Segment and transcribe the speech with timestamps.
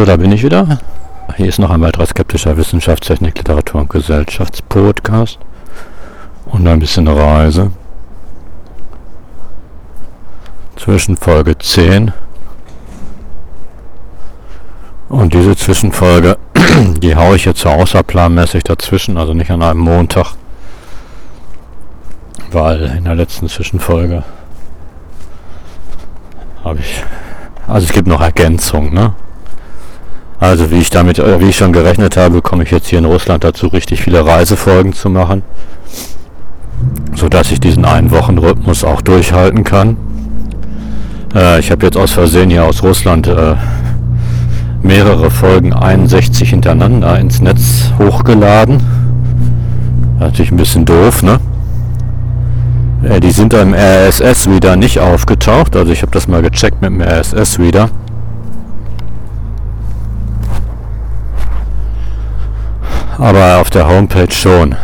[0.00, 0.78] Also, da bin ich wieder.
[1.36, 5.38] Hier ist noch ein weiterer skeptischer Wissenschaftstechnik, Literatur und Gesellschaftspodcast.
[6.46, 7.70] Und ein bisschen Reise.
[10.76, 12.14] Zwischen Folge 10
[15.10, 16.38] und diese Zwischenfolge,
[17.02, 20.32] die haue ich jetzt so außerplanmäßig dazwischen, also nicht an einem Montag,
[22.50, 24.24] weil in der letzten Zwischenfolge
[26.64, 27.04] habe ich,
[27.68, 29.12] also es gibt noch Ergänzungen, ne?
[30.40, 33.04] Also wie ich damit, äh, wie ich schon gerechnet habe, komme ich jetzt hier in
[33.04, 35.42] Russland dazu, richtig viele Reisefolgen zu machen,
[37.14, 39.98] so dass ich diesen einen Wochenrhythmus auch durchhalten kann.
[41.34, 43.54] Äh, ich habe jetzt aus Versehen hier aus Russland äh,
[44.82, 48.82] mehrere Folgen 61 hintereinander ins Netz hochgeladen.
[50.18, 51.38] Natürlich ein bisschen doof, ne?
[53.04, 56.90] Äh, die sind im RSS wieder nicht aufgetaucht, also ich habe das mal gecheckt mit
[56.90, 57.58] dem RSS
[63.20, 64.74] aber auf der Homepage schon.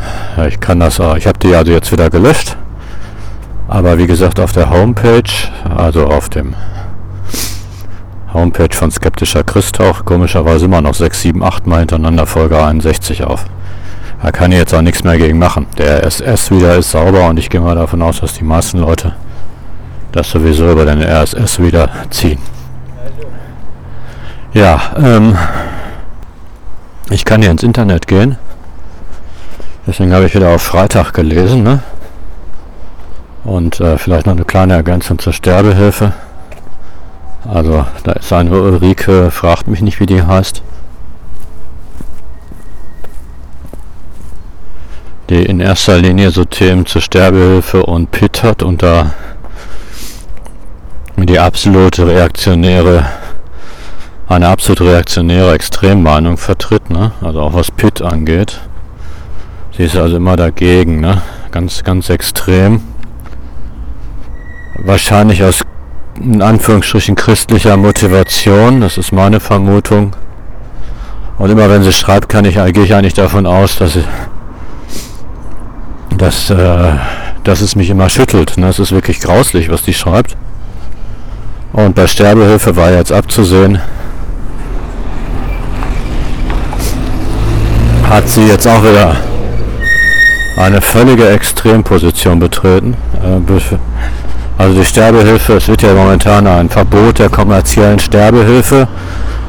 [0.49, 1.17] Ich kann das auch.
[1.17, 2.57] Ich habe die also jetzt wieder gelöscht.
[3.69, 5.23] Aber wie gesagt, auf der Homepage,
[5.75, 6.55] also auf dem
[8.33, 13.25] Homepage von Skeptischer Christ auch komischerweise immer noch 6, 7, 8 Mal hintereinander Folge 61
[13.25, 13.47] auf.
[14.23, 15.67] Da kann ich jetzt auch nichts mehr gegen machen.
[15.79, 19.15] Der RSS wieder ist sauber und ich gehe mal davon aus, dass die meisten Leute
[20.13, 22.39] das sowieso über den RSS wieder ziehen.
[24.53, 25.37] Ja, ähm,
[27.11, 28.37] ich kann hier ins Internet gehen.
[29.87, 31.63] Deswegen habe ich wieder auf Freitag gelesen.
[31.63, 31.83] Ne?
[33.45, 36.13] Und äh, vielleicht noch eine kleine Ergänzung zur Sterbehilfe.
[37.49, 40.63] Also da ist eine Ulrike, fragt mich nicht, wie die heißt.
[45.31, 49.13] Die in erster Linie so Themen zur Sterbehilfe und PIT hat und da
[51.17, 53.05] die absolute reaktionäre
[54.29, 57.13] eine absolut reaktionäre Extremmeinung vertritt, ne?
[57.21, 58.61] also auch was Pitt angeht.
[59.77, 61.23] Sie ist also immer dagegen, ne?
[61.51, 62.81] ganz, ganz extrem.
[64.85, 65.63] Wahrscheinlich aus
[66.21, 70.17] in Anführungsstrichen christlicher Motivation, das ist meine Vermutung.
[71.39, 74.05] Und immer wenn sie schreibt, kann ich, gehe ich eigentlich davon aus, dass, sie,
[76.17, 76.93] dass, äh,
[77.45, 78.57] dass es mich immer schüttelt.
[78.57, 78.69] Ne?
[78.69, 80.37] Es ist wirklich grauslich, was die schreibt.
[81.73, 83.81] Und bei Sterbehilfe war jetzt abzusehen,
[88.09, 89.17] hat sie jetzt auch wieder
[90.57, 92.95] eine völlige Extremposition betreten.
[93.23, 93.77] Äh,
[94.59, 98.89] also die Sterbehilfe, es wird ja momentan ein Verbot der kommerziellen Sterbehilfe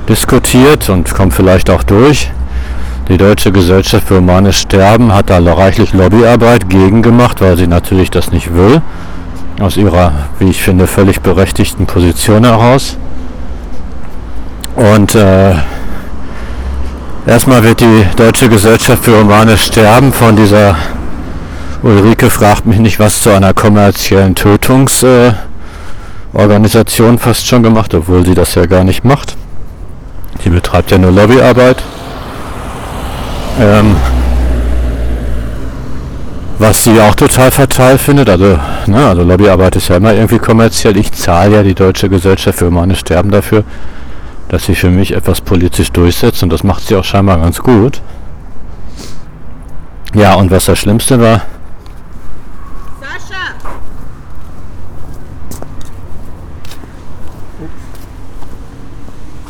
[0.10, 2.30] diskutiert und kommt vielleicht auch durch.
[3.08, 8.12] Die Deutsche Gesellschaft für Humanes Sterben hat da reichlich Lobbyarbeit gegen gemacht, weil sie natürlich
[8.12, 8.82] das nicht will.
[9.62, 12.98] Aus ihrer, wie ich finde, völlig berechtigten Position heraus.
[14.76, 15.56] Und äh,
[17.28, 20.78] Erstmal wird die Deutsche Gesellschaft für Humanes Sterben von dieser
[21.84, 28.34] Ulrike fragt mich nicht was zu einer kommerziellen Tötungsorganisation äh, fast schon gemacht, obwohl sie
[28.34, 29.36] das ja gar nicht macht.
[30.46, 31.84] Die betreibt ja nur Lobbyarbeit.
[33.60, 33.98] Ähm,
[36.60, 40.96] was sie auch total fatal findet, also, ne, also Lobbyarbeit ist ja immer irgendwie kommerziell.
[40.96, 43.66] Ich zahle ja die Deutsche Gesellschaft für Humanes Sterben dafür,
[44.50, 48.02] dass sie für mich etwas politisch durchsetzt und das macht sie auch scheinbar ganz gut.
[50.14, 51.42] Ja, und was das Schlimmste war,
[53.02, 53.54] Sascha!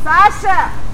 [0.03, 0.86] Sascha!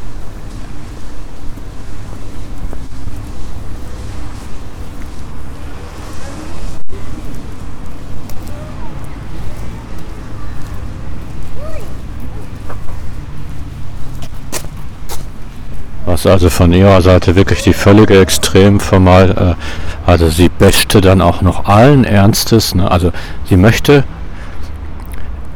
[16.25, 21.41] Was also von ihrer Seite wirklich die völlige Extremformal, äh, also sie bäschte dann auch
[21.41, 22.89] noch allen Ernstes, ne?
[22.89, 23.11] also
[23.49, 24.03] sie möchte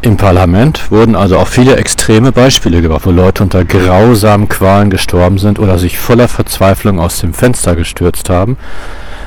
[0.02, 5.38] im Parlament wurden also auch viele extreme Beispiele gebracht, wo Leute unter grausamen Qualen gestorben
[5.38, 8.58] sind oder sich voller Verzweiflung aus dem Fenster gestürzt haben,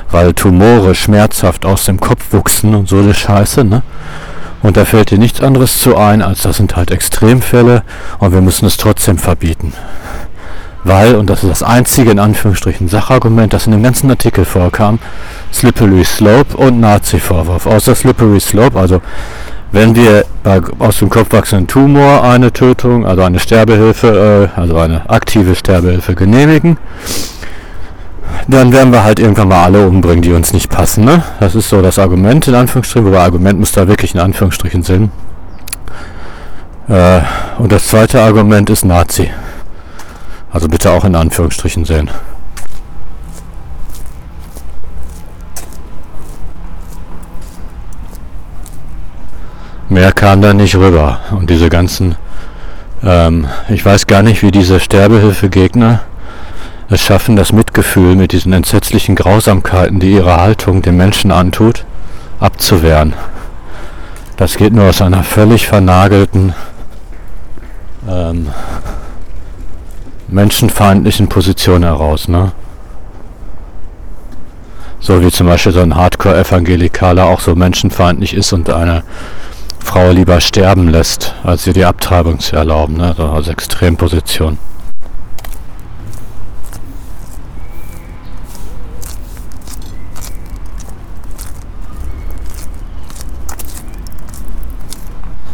[0.09, 3.83] weil Tumore schmerzhaft aus dem Kopf wuchsen und so eine Scheiße, ne?
[4.63, 7.81] Und da fällt dir nichts anderes zu ein, als das sind halt Extremfälle
[8.19, 9.73] und wir müssen es trotzdem verbieten
[10.83, 14.99] weil, und das ist das einzige in Anführungsstrichen Sachargument, das in dem ganzen Artikel vorkam,
[15.53, 17.67] Slippery Slope und Nazi-Vorwurf.
[17.67, 19.01] Außer Slippery Slope, also
[19.71, 24.77] wenn wir bei aus dem Kopf wachsenden Tumor eine Tötung, also eine Sterbehilfe, äh, also
[24.77, 26.77] eine aktive Sterbehilfe genehmigen,
[28.47, 31.05] dann werden wir halt irgendwann mal alle umbringen, die uns nicht passen.
[31.05, 31.23] Ne?
[31.39, 35.11] Das ist so das Argument in Anführungsstrichen, wobei Argument muss da wirklich in Anführungsstrichen Sinn.
[36.89, 37.21] Äh,
[37.59, 39.29] und das zweite Argument ist Nazi.
[40.51, 42.09] Also bitte auch in Anführungsstrichen sehen.
[49.91, 51.19] Mehr kam da nicht rüber.
[51.31, 52.15] Und diese ganzen,
[53.03, 55.99] ähm, ich weiß gar nicht, wie diese Sterbehilfegegner
[56.89, 61.85] es schaffen, das Mitgefühl mit diesen entsetzlichen Grausamkeiten, die ihre Haltung den Menschen antut,
[62.39, 63.13] abzuwehren.
[64.37, 66.53] Das geht nur aus einer völlig vernagelten,
[68.09, 68.47] ähm,
[70.31, 72.27] menschenfeindlichen Position heraus.
[72.27, 72.51] Ne?
[74.99, 79.03] So wie zum Beispiel so ein Hardcore-Evangelikaler auch so menschenfeindlich ist und eine
[79.79, 82.97] Frau lieber sterben lässt, als ihr die Abtreibung zu erlauben.
[82.97, 83.07] Ne?
[83.07, 84.57] Also als Extremposition.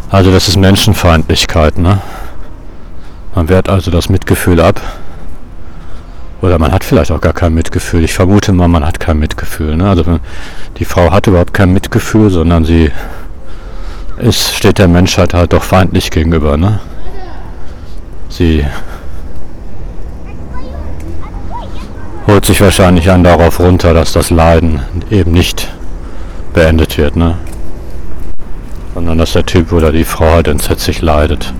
[0.09, 2.01] Also das ist Menschenfeindlichkeit, ne?
[3.37, 4.81] Man wehrt also das Mitgefühl ab.
[6.41, 8.03] Oder man hat vielleicht auch gar kein Mitgefühl.
[8.03, 9.77] Ich vermute mal, man hat kein Mitgefühl.
[9.77, 9.87] Ne?
[9.87, 10.19] Also
[10.77, 12.89] die Frau hat überhaupt kein Mitgefühl, sondern sie
[14.17, 16.57] ist, steht der Menschheit halt doch feindlich gegenüber.
[16.57, 16.79] Ne?
[18.27, 18.65] Sie
[22.25, 24.81] holt sich wahrscheinlich an darauf runter, dass das Leiden
[25.11, 25.71] eben nicht
[26.55, 27.15] beendet wird.
[27.15, 27.35] Ne?
[28.95, 31.53] Sondern dass der Typ oder die Frau halt entsetzlich leidet.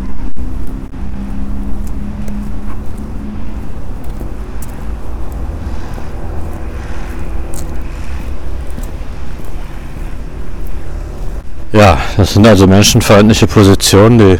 [11.73, 14.39] Ja, das sind also menschenfeindliche Positionen, die,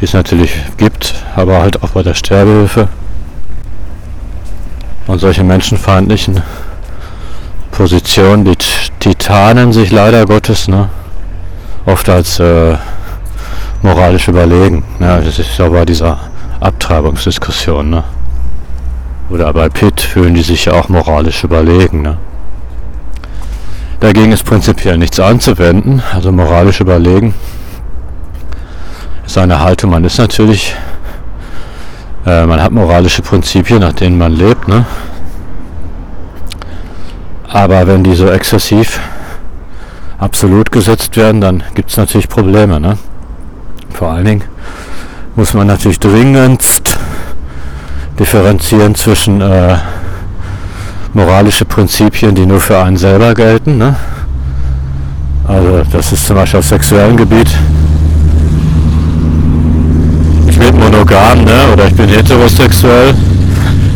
[0.00, 2.88] die es natürlich gibt, aber halt auch bei der Sterbehilfe.
[5.06, 6.42] Und solche menschenfeindlichen
[7.70, 10.88] Positionen, die, tarnen sich leider Gottes ne,
[11.86, 12.76] oft als äh,
[13.82, 14.84] moralisch überlegen.
[15.00, 16.18] Ja, das ist ja bei dieser
[16.60, 17.90] Abtreibungsdiskussion.
[17.90, 18.04] Ne?
[19.30, 22.02] Oder bei Pitt fühlen die sich ja auch moralisch überlegen.
[22.02, 22.18] Ne?
[24.00, 27.34] Dagegen ist prinzipiell nichts anzuwenden, also moralisch überlegen
[29.28, 29.90] ist eine Haltung.
[29.90, 30.74] Man ist natürlich,
[32.24, 34.86] äh, man hat moralische Prinzipien, nach denen man lebt, ne?
[37.46, 39.00] Aber wenn die so exzessiv
[40.18, 42.96] absolut gesetzt werden, dann gibt es natürlich Probleme, ne?
[43.92, 44.44] Vor allen Dingen
[45.36, 46.98] muss man natürlich dringendst
[48.18, 49.76] differenzieren zwischen äh,
[51.14, 53.78] moralische Prinzipien, die nur für einen selber gelten.
[53.78, 53.96] Ne?
[55.46, 57.48] Also das ist zum Beispiel auf sexuellem Gebiet.
[60.48, 61.72] Ich bin monogam ne?
[61.72, 63.14] oder ich bin heterosexuell.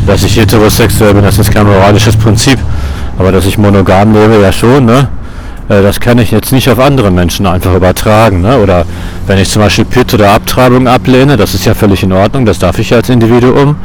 [0.07, 2.59] Dass ich heterosexuell bin, das ist kein moralisches Prinzip.
[3.19, 4.87] Aber dass ich monogam lebe, ja schon.
[4.87, 5.09] Ne?
[5.69, 8.41] Äh, das kann ich jetzt nicht auf andere Menschen einfach übertragen.
[8.41, 8.59] Ne?
[8.59, 8.85] Oder
[9.27, 12.59] wenn ich zum Beispiel PIT oder Abtreibung ablehne, das ist ja völlig in Ordnung, das
[12.59, 13.77] darf ich als Individuum.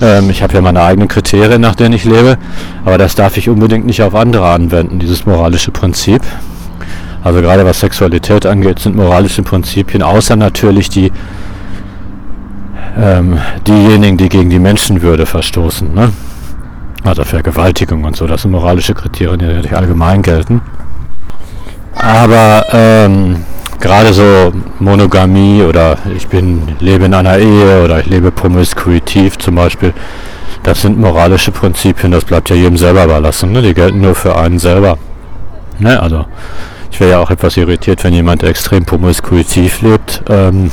[0.00, 2.38] Ähm, ich habe ja meine eigenen Kriterien, nach denen ich lebe,
[2.84, 6.22] aber das darf ich unbedingt nicht auf andere anwenden, dieses moralische Prinzip.
[7.24, 11.10] Also gerade was Sexualität angeht, sind moralische Prinzipien, außer natürlich die
[12.98, 15.92] ähm, diejenigen, die gegen die Menschenwürde verstoßen.
[15.92, 16.12] Ne?
[17.04, 20.60] Also Vergewaltigung und so, das sind moralische Kriterien, die natürlich allgemein gelten.
[21.94, 23.44] Aber ähm,
[23.80, 29.56] gerade so Monogamie oder ich bin lebe in einer Ehe oder ich lebe promiskuitiv zum
[29.56, 29.92] Beispiel,
[30.62, 33.52] das sind moralische Prinzipien, das bleibt ja jedem selber überlassen.
[33.52, 33.62] Ne?
[33.62, 34.98] Die gelten nur für einen selber.
[35.78, 36.00] Ne?
[36.00, 36.26] Also
[36.90, 40.70] ich wäre ja auch etwas irritiert, wenn jemand extrem promiskuitiv lebt, ähm,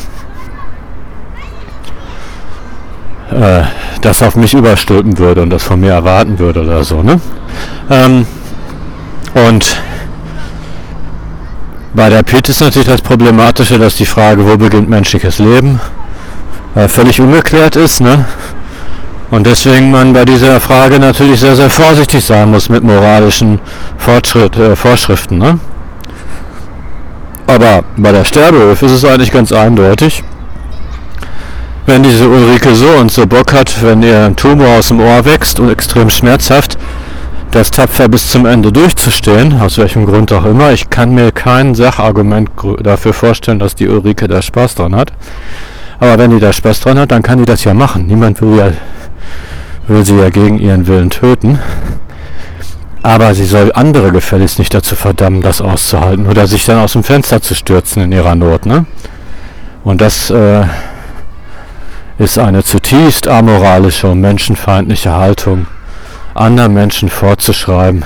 [3.32, 3.64] äh,
[4.02, 7.04] das auf mich überstülpen würde und das von mir erwarten würde oder so.
[7.04, 7.20] Ne?
[7.90, 8.26] Ähm,
[9.34, 9.78] und
[11.94, 15.80] bei der PIT ist natürlich das Problematische, dass die Frage, wo beginnt menschliches Leben,
[16.76, 18.02] äh, völlig ungeklärt ist.
[18.02, 18.26] Ne?
[19.30, 23.60] Und deswegen man bei dieser Frage natürlich sehr, sehr vorsichtig sein muss mit moralischen
[23.98, 25.38] Fortschritt, äh, Vorschriften.
[25.38, 25.60] Ne?
[27.46, 30.24] Aber bei der Sterbehilfe ist es eigentlich ganz eindeutig.
[31.86, 35.26] Wenn diese Ulrike so und so Bock hat, wenn ihr ein Tumor aus dem Ohr
[35.26, 36.78] wächst und extrem schmerzhaft,
[37.54, 40.72] das tapfer bis zum Ende durchzustehen, aus welchem Grund auch immer.
[40.72, 42.50] Ich kann mir kein Sachargument
[42.82, 45.14] dafür vorstellen, dass die Ulrike da Spaß dran hat.
[46.00, 48.08] Aber wenn die da Spaß dran hat, dann kann die das ja machen.
[48.08, 48.72] Niemand will, ja,
[49.88, 51.60] will sie ja gegen ihren Willen töten.
[53.04, 57.04] Aber sie soll andere gefälligst nicht dazu verdammen, das auszuhalten oder sich dann aus dem
[57.04, 58.66] Fenster zu stürzen in ihrer Not.
[58.66, 58.88] Ne?
[59.84, 60.64] Und das äh,
[62.18, 65.68] ist eine zutiefst amoralische und menschenfeindliche Haltung
[66.34, 68.04] anderen Menschen vorzuschreiben,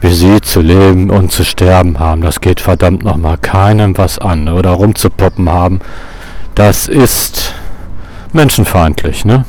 [0.00, 2.22] wie sie zu leben und zu sterben haben.
[2.22, 4.48] Das geht verdammt nochmal keinem was an.
[4.48, 5.80] Oder rumzupoppen haben.
[6.54, 7.54] Das ist
[8.32, 9.44] menschenfeindlich, ne?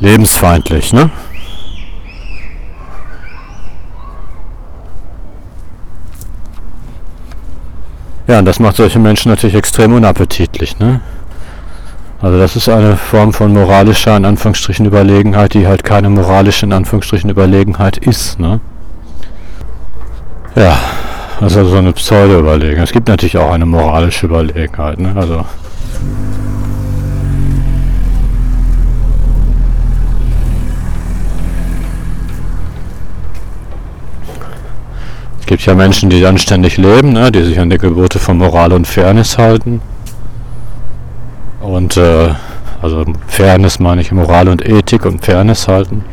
[0.00, 1.10] lebensfeindlich, ne?
[8.26, 10.78] Ja, und das macht solche Menschen natürlich extrem unappetitlich.
[10.78, 11.00] Ne?
[12.22, 16.72] Also das ist eine Form von moralischer, in Anführungsstrichen, Überlegenheit, die halt keine moralische, in
[16.72, 18.38] Anführungsstrichen, Überlegenheit ist.
[18.38, 18.60] Ne?
[20.54, 20.78] Ja,
[21.40, 22.84] das ist also so eine Pseudo-Überlegenheit.
[22.84, 25.00] Es gibt natürlich auch eine moralische Überlegenheit.
[25.00, 25.12] Ne?
[25.16, 25.46] Also
[35.50, 38.86] gibt ja Menschen, die anständig leben, ne, die sich an die Gebote von Moral und
[38.86, 39.82] Fairness halten.
[41.60, 42.34] Und äh,
[42.82, 46.04] also Fairness meine ich Moral und Ethik und Fairness halten.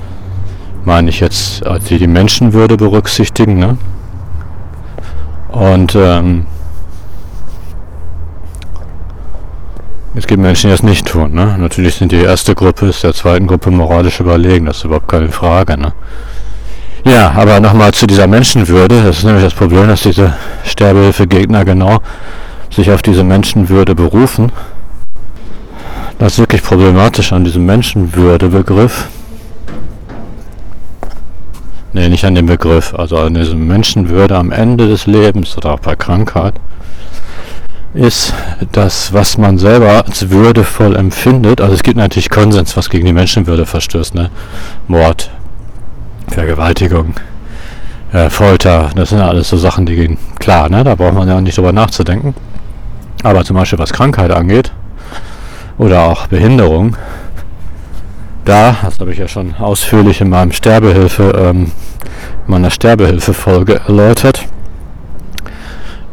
[0.83, 3.57] Meine ich jetzt, als die die Menschenwürde berücksichtigen.
[3.57, 3.77] Ne?
[5.49, 6.45] Und ähm,
[10.15, 11.33] es gibt Menschen, die das nicht tun.
[11.33, 11.55] Ne?
[11.57, 14.65] Natürlich sind die erste Gruppe, ist der zweiten Gruppe moralisch überlegen.
[14.65, 15.77] Das ist überhaupt keine Frage.
[15.77, 15.93] Ne?
[17.05, 19.03] Ja, aber nochmal zu dieser Menschenwürde.
[19.03, 20.33] Das ist nämlich das Problem, dass diese
[20.65, 21.99] Sterbehilfegegner genau
[22.69, 24.51] sich auf diese Menschenwürde berufen.
[26.19, 29.07] Das wirklich problematisch an diesem Menschenwürde-Begriff.
[31.93, 35.79] Nee, nicht an dem Begriff, also an diesem Menschenwürde am Ende des Lebens oder auch
[35.79, 36.55] bei Krankheit
[37.93, 38.33] ist
[38.71, 41.61] das, was man selber als würdevoll empfindet.
[41.61, 44.29] Also es gibt natürlich Konsens, was gegen die Menschenwürde verstößt, ne?
[44.87, 45.31] Mord,
[46.27, 47.15] Vergewaltigung,
[48.11, 50.83] äh, Folter, das sind alles so Sachen, die gehen klar, ne?
[50.83, 52.35] da braucht man ja nicht drüber nachzudenken.
[53.23, 54.71] Aber zum Beispiel was Krankheit angeht
[55.77, 56.95] oder auch Behinderung,
[58.45, 61.71] da, das habe ich ja schon ausführlich in meinem Sterbehilfe, ähm,
[62.47, 64.45] meiner Sterbehilfe-Folge erläutert,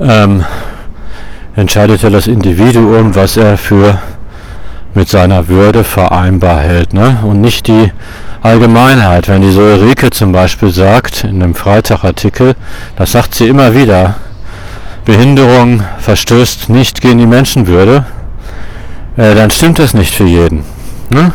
[0.00, 0.44] ähm,
[1.54, 3.99] entscheidet ja das Individuum, was er für
[4.94, 7.18] mit seiner Würde vereinbar hält, ne?
[7.25, 7.92] Und nicht die
[8.42, 9.28] Allgemeinheit.
[9.28, 12.54] Wenn die Ulrike zum Beispiel sagt, in einem Freitag-Artikel,
[12.97, 14.16] das sagt sie immer wieder,
[15.04, 18.06] Behinderung verstößt nicht gegen die Menschenwürde,
[19.16, 20.64] äh, dann stimmt das nicht für jeden.
[21.11, 21.33] Ne?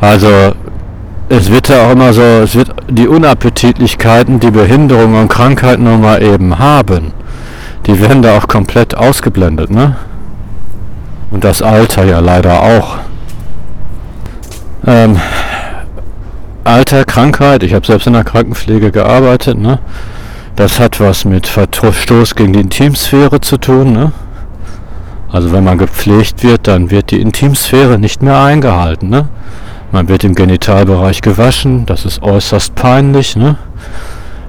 [0.00, 0.52] Also
[1.28, 6.00] es wird ja auch immer so, es wird die Unappetitlichkeiten, die Behinderung und Krankheit nun
[6.00, 7.12] mal eben haben,
[7.86, 9.96] die werden da auch komplett ausgeblendet, ne?
[11.30, 12.98] Und das Alter ja leider auch.
[14.84, 15.20] Ähm,
[16.64, 19.78] Alter, Krankheit, ich habe selbst in der Krankenpflege gearbeitet, ne?
[20.56, 24.12] Das hat was mit Verstoß gegen die Intimsphäre zu tun, ne?
[25.32, 29.28] Also wenn man gepflegt wird, dann wird die Intimsphäre nicht mehr eingehalten, ne?
[29.92, 33.56] Man wird im Genitalbereich gewaschen, das ist äußerst peinlich, ne?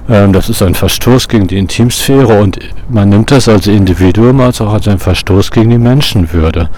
[0.08, 2.58] Ähm, das ist ein Verstoß gegen die Intimsphäre und
[2.88, 6.68] man nimmt das als Individuum als auch als ein Verstoß gegen die Menschenwürde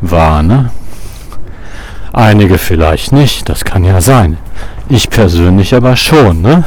[0.00, 0.70] wahr, ne?
[2.12, 4.38] Einige vielleicht nicht, das kann ja sein.
[4.88, 6.64] Ich persönlich aber schon, ne?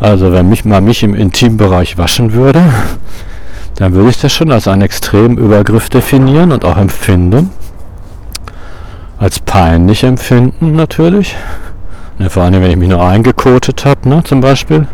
[0.00, 2.64] Also wenn mich mal mich im Intimbereich waschen würde,
[3.76, 7.50] dann würde ich das schon als einen extremen Übergriff definieren und auch empfinden.
[9.18, 11.36] Als peinlich empfinden natürlich.
[12.18, 14.86] Ne, vor allem, wenn ich mich nur eingekotet habe, ne, zum Beispiel.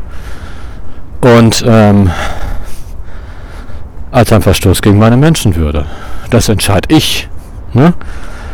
[1.20, 2.10] Und ähm,
[4.10, 5.86] als ein Verstoß gegen meine Menschenwürde.
[6.30, 7.28] Das entscheide ich.
[7.72, 7.94] Ne?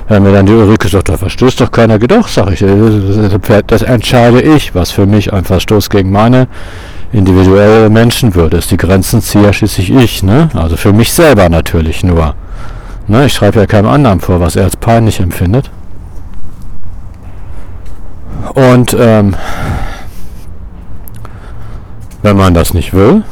[0.09, 2.65] Wenn mir dann die Ulrike sagt, da verstößt doch keiner, doch, sag ich,
[3.67, 6.49] das entscheide ich, was für mich ein Verstoß gegen meine
[7.15, 8.71] individuelle Menschenwürde ist.
[8.71, 10.49] Die Grenzen ziehe schließlich ich, ne?
[10.55, 12.35] Also für mich selber natürlich nur.
[13.07, 13.27] Ne?
[13.27, 15.71] Ich schreibe ja keinem anderen vor, was er als peinlich empfindet.
[18.55, 19.37] Und ähm,
[22.23, 23.23] wenn man das nicht will,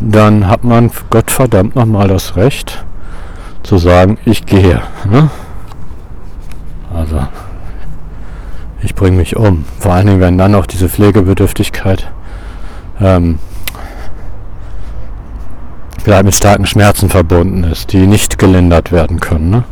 [0.00, 2.84] dann hat man Gottverdammt nochmal das Recht
[3.62, 4.82] zu sagen, ich gehe.
[5.10, 5.30] Ne?
[6.94, 7.26] Also
[8.82, 9.64] ich bringe mich um.
[9.78, 12.10] Vor allen Dingen, wenn dann auch diese Pflegebedürftigkeit
[13.00, 13.38] ähm,
[16.02, 19.50] vielleicht mit starken Schmerzen verbunden ist, die nicht gelindert werden können.
[19.50, 19.64] Ne?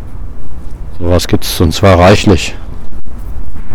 [0.98, 2.54] Sowas gibt es und zwar reichlich.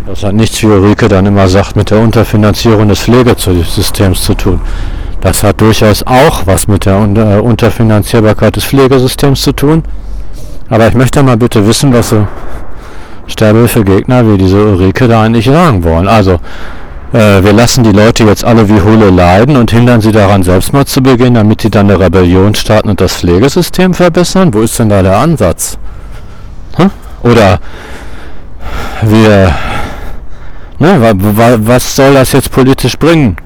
[0.05, 4.59] Das hat nichts, wie Ulrike dann immer sagt, mit der Unterfinanzierung des Pflegesystems zu tun.
[5.21, 9.83] Das hat durchaus auch was mit der äh, Unterfinanzierbarkeit des Pflegesystems zu tun.
[10.69, 12.27] Aber ich möchte mal bitte wissen, was so
[13.27, 16.09] Sterbehilfegegner wie diese Ulrike da eigentlich sagen wollen.
[16.09, 16.39] Also,
[17.13, 20.89] äh, wir lassen die Leute jetzt alle wie Hulle leiden und hindern sie daran, Selbstmord
[20.89, 24.53] zu begehen, damit sie dann eine Rebellion starten und das Pflegesystem verbessern?
[24.53, 25.77] Wo ist denn da der Ansatz?
[26.75, 26.89] Hm?
[27.21, 27.59] Oder
[29.03, 29.55] wir,
[30.79, 31.13] ne,
[31.59, 33.37] was soll das jetzt politisch bringen?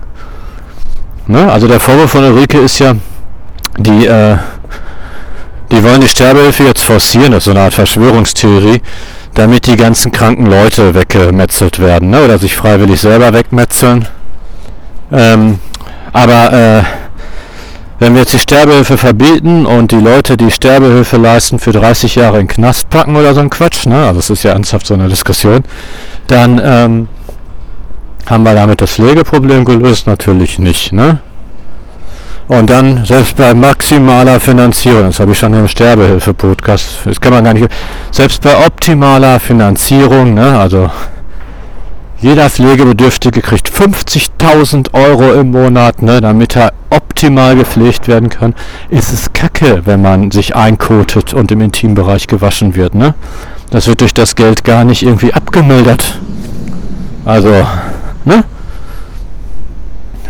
[1.27, 1.51] Ne?
[1.51, 2.93] Also der Vorwurf von Ulrike ist ja,
[3.77, 4.37] die, äh,
[5.71, 8.81] die wollen die Sterbehilfe jetzt forcieren, das ist so eine Art Verschwörungstheorie,
[9.37, 12.25] damit die ganzen kranken Leute weggemetzelt werden ne?
[12.25, 14.07] oder sich freiwillig selber wegmetzeln.
[15.11, 15.59] Ähm,
[16.11, 16.83] aber äh,
[17.99, 22.39] wenn wir jetzt die Sterbehilfe verbieten und die Leute, die Sterbehilfe leisten, für 30 Jahre
[22.39, 24.07] in den Knast packen oder so ein Quatsch, ne?
[24.07, 25.63] also das ist ja ernsthaft so eine Diskussion,
[26.25, 27.07] dann ähm,
[28.25, 30.07] haben wir damit das Pflegeproblem gelöst?
[30.07, 30.91] Natürlich nicht.
[30.93, 31.19] Ne?
[32.47, 37.43] Und dann, selbst bei maximaler Finanzierung, das habe ich schon im Sterbehilfe-Podcast, das kann man
[37.43, 37.67] gar nicht,
[38.11, 40.89] selbst bei optimaler Finanzierung, ne, also
[42.19, 48.55] jeder Pflegebedürftige kriegt 50.000 Euro im Monat, ne, damit er optimal gepflegt werden kann,
[48.89, 52.95] ist es kacke, wenn man sich einkotet und im Intimbereich gewaschen wird.
[52.95, 53.13] Ne?
[53.69, 56.17] Das wird durch das Geld gar nicht irgendwie abgemildert.
[57.25, 57.67] Also,
[58.23, 58.45] ne?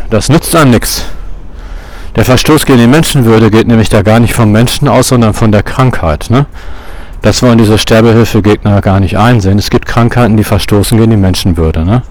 [0.10, 1.06] Das nützt an nichts.
[2.18, 5.52] Der Verstoß gegen die Menschenwürde geht nämlich da gar nicht vom Menschen aus, sondern von
[5.52, 6.32] der Krankheit.
[6.32, 6.48] Ne?
[7.22, 9.60] Das wollen diese Sterbehilfegegner gar nicht einsehen.
[9.60, 11.86] Es gibt Krankheiten, die verstoßen gegen die Menschenwürde.
[11.86, 12.02] Ne?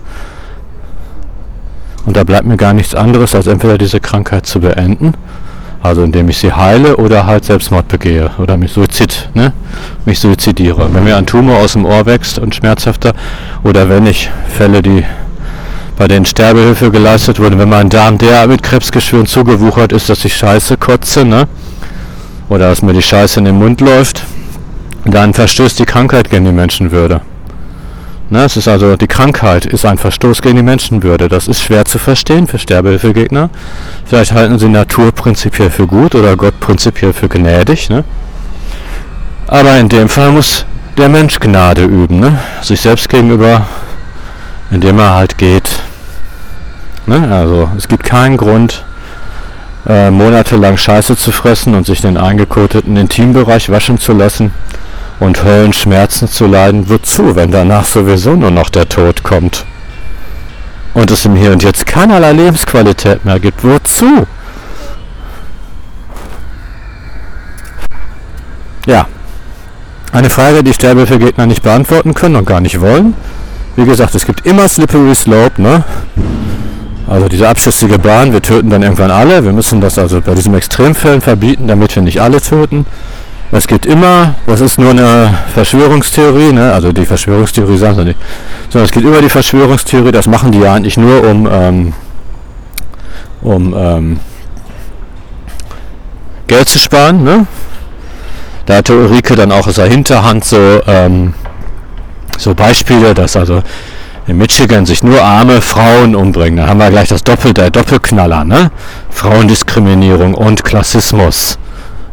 [2.07, 5.15] Und da bleibt mir gar nichts anderes, als entweder diese Krankheit zu beenden,
[5.83, 9.53] also indem ich sie heile oder halt Selbstmord begehe oder mich Suizid, ne?
[10.05, 10.89] mich suizidiere.
[10.93, 13.13] Wenn mir ein Tumor aus dem Ohr wächst und schmerzhafter
[13.65, 15.05] oder wenn ich Fälle, die
[15.97, 20.37] bei denen Sterbehilfe geleistet wurde, wenn mein Darm der mit Krebsgeschwüren zugewuchert ist, dass ich
[20.37, 21.49] Scheiße kotze, ne?
[22.49, 24.25] Oder dass mir die Scheiße in den Mund läuft,
[25.05, 27.21] dann verstößt die Krankheit gegen die Menschenwürde.
[28.29, 31.29] Ne, es ist also, die Krankheit ist ein Verstoß gegen die Menschenwürde.
[31.29, 33.51] Das ist schwer zu verstehen für Sterbehilfegegner.
[34.05, 37.89] Vielleicht halten sie Natur prinzipiell für gut oder Gott prinzipiell für gnädig.
[37.89, 38.03] Ne?
[39.47, 40.67] Aber in dem Fall muss
[40.99, 42.39] der Mensch Gnade üben, ne?
[42.63, 43.67] sich selbst gegenüber,
[44.71, 45.81] indem er halt geht.
[47.07, 47.29] Ne?
[47.31, 48.85] Also es gibt keinen Grund,
[49.89, 54.51] äh, monatelang Scheiße zu fressen und sich den eingekoteten Intimbereich waschen zu lassen
[55.21, 56.89] und Höllenschmerzen zu leiden.
[56.89, 59.65] Wozu, wenn danach sowieso nur noch der Tod kommt?
[60.95, 63.63] Und es im Hier und Jetzt keinerlei Lebensqualität mehr gibt.
[63.63, 64.27] Wozu?
[68.87, 69.07] Ja.
[70.13, 73.15] Eine Frage, die Sterbehilfegegner nicht beantworten können und gar nicht wollen.
[73.77, 75.85] Wie gesagt, es gibt immer Slippery Slope, ne?
[77.09, 79.45] Also diese abschüssige Bahn, wir töten dann irgendwann alle.
[79.45, 82.87] Wir müssen das also bei diesen Extremfällen verbieten, damit wir nicht alle töten.
[83.53, 86.73] Es gibt immer, das ist nur eine Verschwörungstheorie, ne?
[86.73, 88.19] also die Verschwörungstheorie sagen sie nicht,
[88.71, 91.93] sondern es gibt immer die Verschwörungstheorie, das machen die ja eigentlich nur um, ähm,
[93.43, 94.21] um ähm,
[96.49, 97.23] Geld zu sparen.
[97.23, 97.47] Ne?
[98.67, 101.35] Da hatte Ulrike dann auch aus der Hinterhand so, ähm,
[102.39, 103.63] so Beispiele, dass also
[104.27, 106.59] in Michigan sich nur arme Frauen umbringen.
[106.59, 108.71] Da haben wir gleich das Doppel, der Doppelknaller, ne?
[109.11, 111.59] Frauendiskriminierung und Klassismus.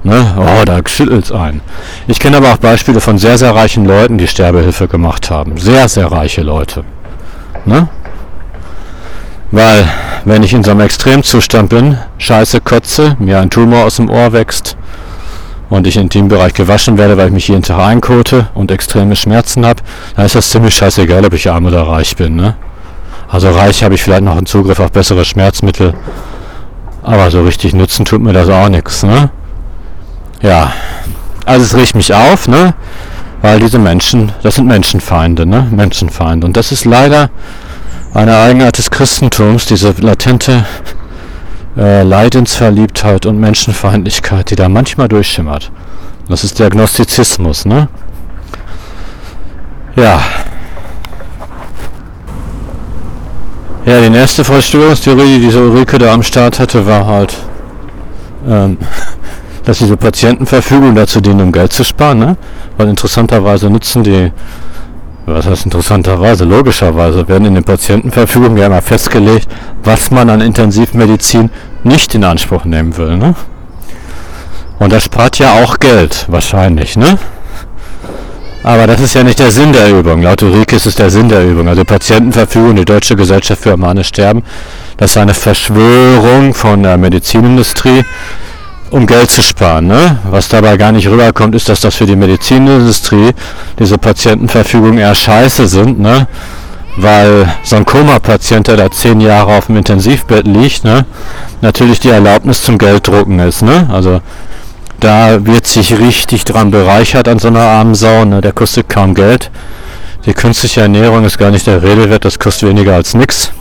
[0.03, 0.35] Ne?
[0.37, 1.61] Oh, da schüttelt es ein.
[2.07, 5.57] Ich kenne aber auch Beispiele von sehr, sehr reichen Leuten, die Sterbehilfe gemacht haben.
[5.57, 6.83] Sehr, sehr reiche Leute.
[7.65, 7.87] Ne?
[9.51, 9.87] Weil,
[10.25, 14.33] wenn ich in so einem Extremzustand bin, scheiße kotze, mir ein Tumor aus dem Ohr
[14.33, 14.75] wächst
[15.73, 19.15] und ich in dem Bereich gewaschen werde, weil ich mich jeden Tag einkote und extreme
[19.15, 19.81] Schmerzen habe,
[20.15, 22.35] dann ist das ziemlich scheißegal, ob ich arm oder reich bin.
[22.35, 22.55] Ne?
[23.27, 25.95] Also reich habe ich vielleicht noch einen Zugriff auf bessere Schmerzmittel,
[27.01, 29.01] aber so richtig nutzen tut mir das auch nichts.
[29.01, 29.31] Ne?
[30.43, 30.73] Ja,
[31.43, 32.75] also es riecht mich auf, ne?
[33.41, 35.67] Weil diese Menschen, das sind Menschenfeinde, ne?
[35.71, 36.45] Menschenfeinde.
[36.45, 37.31] Und das ist leider
[38.13, 40.65] eine Eigenart des Christentums, diese latente
[41.77, 45.71] äh, Leidensverliebtheit und Menschenfeindlichkeit, die da manchmal durchschimmert.
[46.29, 47.89] Das ist der Gnostizismus, ne?
[49.95, 50.21] Ja.
[53.85, 57.35] Ja, die nächste Verschwörungstheorie, die diese Ulrike da am Start hatte, war halt,
[58.47, 58.77] ähm,
[59.65, 62.37] dass diese Patientenverfügung dazu dienen, um Geld zu sparen, ne?
[62.77, 64.31] Weil interessanterweise nutzen die,
[65.25, 69.47] was heißt interessanterweise, logischerweise werden in den Patientenverfügungen ja immer festgelegt,
[69.83, 71.49] was man an Intensivmedizin
[71.83, 73.35] nicht in Anspruch nehmen will, ne?
[74.79, 77.17] Und das spart ja auch Geld, wahrscheinlich, ne?
[78.63, 80.21] Aber das ist ja nicht der Sinn der Übung.
[80.21, 81.67] Laut Ulrike ist es der Sinn der Übung.
[81.67, 84.41] Also Patientenverfügung, die Deutsche Gesellschaft für humane Sterben,
[84.95, 88.03] das ist eine Verschwörung von der Medizinindustrie,
[88.93, 89.87] um Geld zu sparen.
[89.87, 90.19] Ne?
[90.29, 93.31] Was dabei gar nicht rüberkommt, ist, dass das für die Medizinindustrie
[93.79, 96.27] diese Patientenverfügungen eher scheiße sind, ne?
[96.97, 101.07] weil so ein Koma-Patient, der da zehn Jahre auf dem Intensivbett liegt, ne?
[101.61, 103.63] natürlich die Erlaubnis zum Gelddrucken ist.
[103.63, 103.89] Ne?
[103.91, 104.21] Also
[104.99, 108.41] da wird sich richtig dran bereichert an so einer armen Sau, ne?
[108.41, 109.49] der kostet kaum Geld.
[110.27, 113.51] Die künstliche Ernährung ist gar nicht der Rede wert, das kostet weniger als nichts.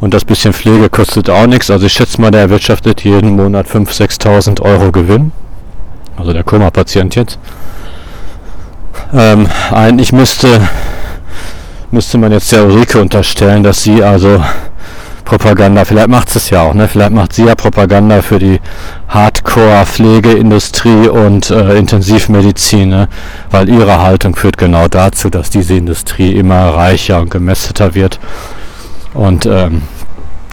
[0.00, 1.70] Und das bisschen Pflege kostet auch nichts.
[1.70, 5.32] Also ich schätze mal, der erwirtschaftet jeden Monat 5.000, 6.000 Euro Gewinn.
[6.16, 7.38] Also der Koma-Patient jetzt.
[9.12, 10.68] Ähm, eigentlich müsste,
[11.90, 14.42] müsste man jetzt der Ulrike unterstellen, dass sie also
[15.24, 16.86] Propaganda, vielleicht macht es ja auch, ne?
[16.86, 18.60] vielleicht macht sie ja Propaganda für die
[19.08, 23.08] Hardcore-Pflegeindustrie und äh, Intensivmedizin, ne?
[23.50, 28.20] weil ihre Haltung führt genau dazu, dass diese Industrie immer reicher und gemästeter wird
[29.14, 29.82] und ähm,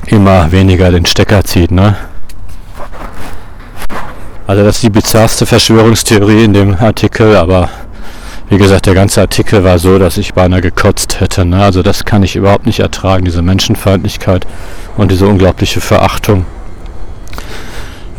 [0.05, 1.71] immer weniger den Stecker zieht.
[1.71, 1.95] Ne?
[4.47, 7.69] Also das ist die bizarrste Verschwörungstheorie in dem Artikel, aber
[8.49, 11.45] wie gesagt, der ganze Artikel war so, dass ich beinahe gekotzt hätte.
[11.45, 11.63] Ne?
[11.63, 14.45] Also das kann ich überhaupt nicht ertragen, diese Menschenfeindlichkeit
[14.97, 16.45] und diese unglaubliche Verachtung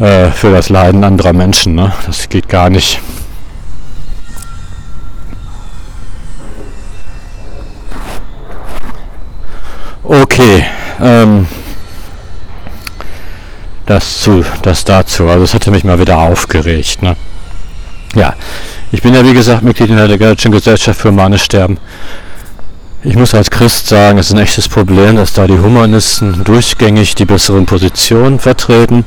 [0.00, 1.74] äh, für das Leiden anderer Menschen.
[1.74, 1.92] Ne?
[2.06, 3.00] Das geht gar nicht.
[10.12, 10.66] Okay.
[11.00, 11.46] Ähm,
[13.86, 15.26] das zu, das dazu.
[15.26, 17.00] Also es hatte mich mal wieder aufgeregt.
[17.00, 17.16] Ne?
[18.14, 18.34] Ja,
[18.90, 21.78] ich bin ja wie gesagt Mitglied in der Deutschen Gesellschaft für Humane Sterben.
[23.02, 27.14] Ich muss als Christ sagen, es ist ein echtes Problem, dass da die Humanisten durchgängig
[27.14, 29.06] die besseren Positionen vertreten.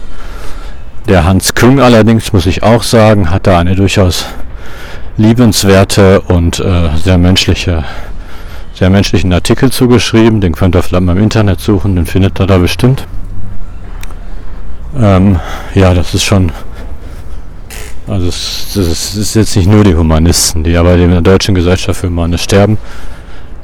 [1.08, 4.26] Der Hans Küng allerdings, muss ich auch sagen, hat da eine durchaus
[5.18, 7.84] liebenswerte und äh, sehr menschliche,
[8.76, 10.42] sehr menschlichen Artikel zugeschrieben.
[10.42, 13.08] Den könnt ihr vielleicht mal im Internet suchen, den findet ihr da bestimmt.
[14.98, 15.40] Ähm,
[15.74, 16.52] ja, das ist schon.
[18.08, 22.02] Also es, es, ist jetzt nicht nur die Humanisten, die aber in der Deutschen Gesellschaft
[22.02, 22.78] für Humane sterben,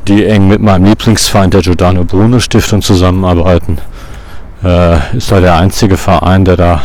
[0.07, 3.77] die eng mit meinem Lieblingsfeind der Giordano Bruno Stiftung zusammenarbeiten.
[4.63, 6.81] Äh, ist da der einzige Verein, der da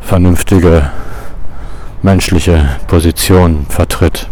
[0.00, 0.90] vernünftige
[2.02, 4.28] menschliche Positionen vertritt.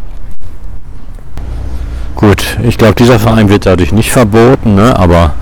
[2.23, 4.97] Gut, ich glaube, dieser Verein wird dadurch nicht verboten, ne?
[4.97, 5.35] aber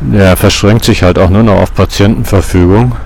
[0.00, 2.96] der verschränkt sich halt auch nur noch auf Patientenverfügung.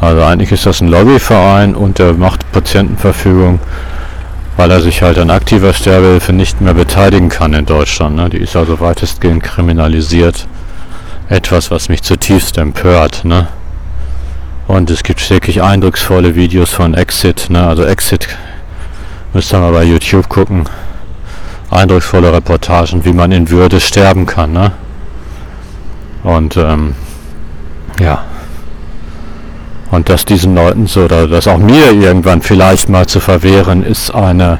[0.00, 3.60] Also eigentlich ist das ein Lobbyverein und der macht Patientenverfügung,
[4.56, 8.16] weil er sich halt an aktiver Sterbehilfe nicht mehr beteiligen kann in Deutschland.
[8.16, 8.30] Ne?
[8.30, 10.46] Die ist also weitestgehend kriminalisiert.
[11.28, 13.26] Etwas, was mich zutiefst empört.
[13.26, 13.48] Ne?
[14.68, 17.50] Und es gibt wirklich eindrucksvolle Videos von Exit.
[17.50, 17.66] Ne?
[17.66, 18.26] Also Exit
[19.34, 20.64] müsst ihr mal bei YouTube gucken.
[21.70, 24.52] Eindrucksvolle Reportagen, wie man in Würde sterben kann.
[24.52, 24.72] Ne?
[26.22, 26.94] Und ähm,
[28.00, 28.24] ja.
[29.90, 34.14] Und das diesen Leuten so, oder das auch mir irgendwann vielleicht mal zu verwehren, ist
[34.14, 34.58] eine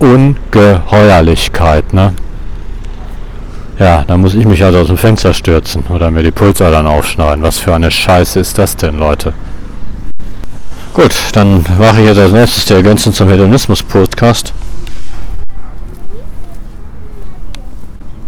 [0.00, 2.12] Ungeheuerlichkeit, ne?
[3.78, 7.42] Ja, da muss ich mich also aus dem Fenster stürzen oder mir die Pulsadern aufschneiden.
[7.42, 9.32] Was für eine Scheiße ist das denn, Leute?
[10.92, 14.52] Gut, dann mache ich jetzt als nächstes die Ergänzung zum Hedonismus-Podcast.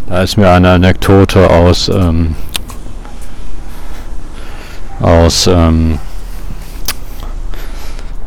[0.07, 2.35] Da ist mir eine Anekdote aus ähm,
[4.99, 5.99] aus, ähm,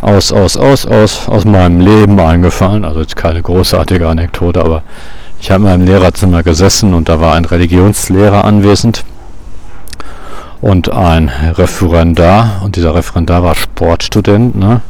[0.00, 2.84] aus, aus, aus, aus, aus meinem Leben eingefallen.
[2.84, 4.82] Also jetzt keine großartige Anekdote, aber
[5.40, 9.04] ich habe in meinem Lehrerzimmer gesessen und da war ein Religionslehrer anwesend
[10.60, 12.60] und ein Referendar.
[12.62, 14.56] Und dieser Referendar war Sportstudent.
[14.56, 14.82] Ne?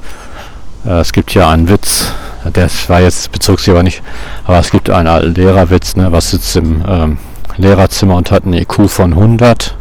[0.85, 2.12] Äh, es gibt ja einen Witz,
[2.44, 4.03] der war jetzt, bezog sich aber nicht,
[4.44, 6.11] aber es gibt einen alten Lehrerwitz, ne?
[6.11, 7.18] was sitzt im ähm,
[7.57, 9.76] Lehrerzimmer und hat einen IQ von 100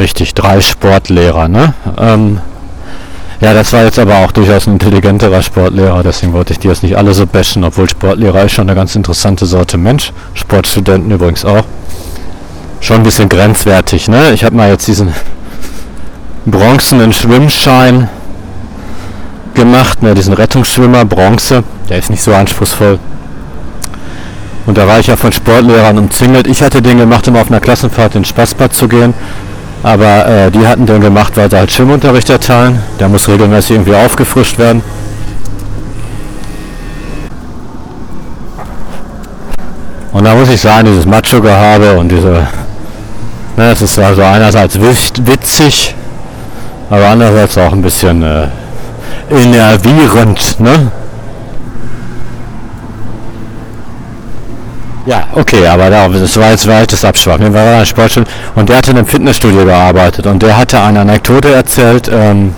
[0.00, 1.74] Richtig, drei Sportlehrer, ne?
[1.98, 2.40] Ähm,
[3.42, 6.82] ja, das war jetzt aber auch durchaus ein intelligenterer Sportlehrer, deswegen wollte ich die jetzt
[6.82, 10.14] nicht alle so bashen, obwohl Sportlehrer ist schon eine ganz interessante Sorte Mensch.
[10.32, 11.64] Sportstudenten übrigens auch.
[12.80, 14.32] Schon ein bisschen grenzwertig, ne?
[14.32, 15.12] Ich habe mal jetzt diesen
[16.46, 18.08] bronzenen Schwimmschein
[19.54, 20.14] gemacht, ne?
[20.14, 21.64] Diesen Rettungsschwimmer, Bronze.
[21.88, 22.98] Der ist nicht so anspruchsvoll.
[24.66, 26.46] Und da war ich ja von Sportlehrern umzingelt.
[26.46, 29.14] Ich hatte den gemacht, um auf einer Klassenfahrt in Spaßbad zu gehen.
[29.82, 32.80] Aber äh, die hatten den gemacht, weil sie halt Schwimmunterricht erteilen.
[32.98, 34.82] Der muss regelmäßig irgendwie aufgefrischt werden.
[40.12, 42.46] Und da muss ich sagen, dieses Macho-Gehabe und diese,
[43.56, 45.94] ne, es ist also einerseits witzig,
[46.90, 48.48] aber andererseits auch ein bisschen äh,
[49.30, 50.90] innervierend, ne?
[55.06, 57.42] Ja, okay, aber das war jetzt weites Abschwachen.
[57.42, 61.00] Wir waren ein Sportstudio und der hatte in einem Fitnessstudio gearbeitet und der hatte eine
[61.00, 62.54] Anekdote erzählt ähm,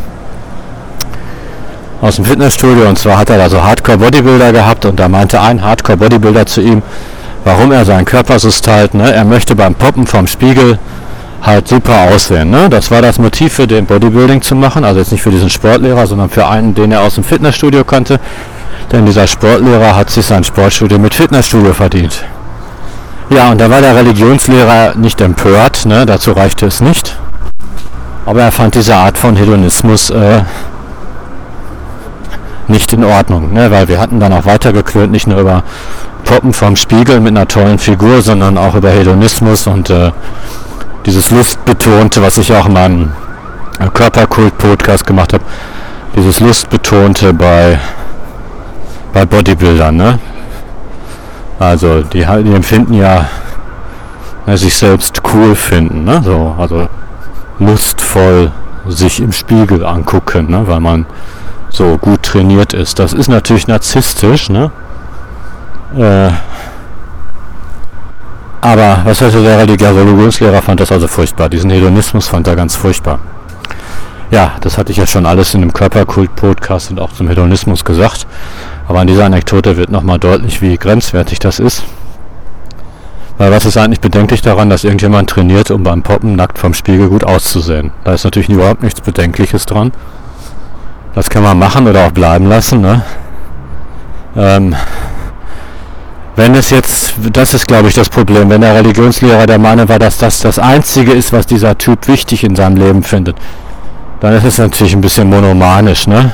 [2.00, 5.40] aus dem Fitnessstudio und zwar hat er da so Hardcore Bodybuilder gehabt und da meinte
[5.40, 6.82] ein Hardcore Bodybuilder zu ihm,
[7.44, 8.94] warum er seinen Körper so stylt.
[8.94, 9.12] Ne?
[9.12, 10.78] Er möchte beim Poppen vom Spiegel
[11.42, 12.50] halt super aussehen.
[12.50, 12.68] Ne?
[12.70, 16.06] Das war das Motiv für den Bodybuilding zu machen, also jetzt nicht für diesen Sportlehrer,
[16.06, 18.20] sondern für einen, den er aus dem Fitnessstudio kannte.
[18.92, 22.24] Denn dieser Sportlehrer hat sich sein Sportstudio mit Fitnessstudio verdient.
[23.30, 26.06] Ja, und da war der Religionslehrer nicht empört, ne?
[26.06, 27.16] dazu reichte es nicht.
[28.26, 30.42] Aber er fand diese Art von Hedonismus äh,
[32.68, 33.70] nicht in Ordnung, ne?
[33.70, 35.64] weil wir hatten dann auch weitergeklönt, nicht nur über
[36.24, 40.12] Poppen vom Spiegel mit einer tollen Figur, sondern auch über Hedonismus und äh,
[41.06, 43.12] dieses Lustbetonte, was ich auch in meinem
[43.92, 45.44] Körperkult-Podcast gemacht habe,
[46.14, 47.78] dieses Lustbetonte bei,
[49.12, 49.96] bei Bodybuildern.
[49.96, 50.18] Ne?
[51.58, 53.26] Also die, die empfinden ja
[54.46, 56.22] ne, sich selbst cool finden, ne?
[56.24, 56.88] so, also
[57.58, 58.52] lustvoll
[58.86, 60.66] sich im Spiegel angucken, ne?
[60.66, 61.06] weil man
[61.70, 62.98] so gut trainiert ist.
[62.98, 64.70] Das ist natürlich narzisstisch, ne?
[65.96, 66.30] Äh,
[68.62, 71.48] aber was heute der Religionslehrer fand das also furchtbar.
[71.48, 73.18] Diesen Hedonismus fand er ganz furchtbar.
[74.30, 78.26] Ja, das hatte ich ja schon alles in dem Körperkult-Podcast und auch zum Hedonismus gesagt.
[78.88, 81.82] Aber an dieser Anekdote wird nochmal deutlich, wie grenzwertig das ist.
[83.36, 87.08] Weil was ist eigentlich bedenklich daran, dass irgendjemand trainiert, um beim Poppen nackt vom Spiegel
[87.08, 87.90] gut auszusehen?
[88.04, 89.90] Da ist natürlich überhaupt nichts Bedenkliches dran.
[91.16, 92.80] Das kann man machen oder auch bleiben lassen.
[92.80, 93.02] Ne?
[94.36, 94.76] Ähm,
[96.36, 97.01] wenn es jetzt,
[97.32, 100.58] das ist glaube ich das Problem, wenn der Religionslehrer der Meinung war, dass das das
[100.58, 103.36] Einzige ist, was dieser Typ wichtig in seinem Leben findet,
[104.20, 106.32] dann ist es natürlich ein bisschen monomanisch, ne?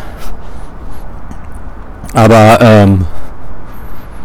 [2.15, 3.07] Aber ähm,